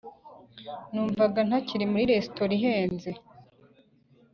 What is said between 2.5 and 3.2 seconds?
ihenze.